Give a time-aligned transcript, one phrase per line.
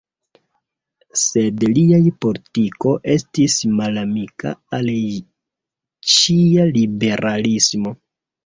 [1.23, 4.91] Sed liaj politiko estis malamika al
[6.15, 7.97] ĉia liberalismo.